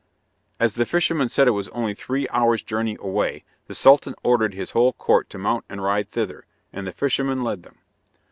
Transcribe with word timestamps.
As 0.59 0.73
the 0.73 0.85
fisherman 0.87 1.29
said 1.29 1.47
it 1.47 1.51
was 1.51 1.67
only 1.67 1.93
three 1.93 2.27
hours' 2.31 2.63
journey 2.63 2.97
away, 2.99 3.43
the 3.67 3.75
sultan 3.75 4.15
ordered 4.23 4.55
his 4.55 4.71
whole 4.71 4.93
court 4.93 5.29
to 5.29 5.37
mount 5.37 5.63
and 5.69 5.79
ride 5.79 6.09
thither, 6.09 6.47
and 6.73 6.87
the 6.87 6.91
fisherman 6.91 7.43
led 7.43 7.61
them. 7.61 7.77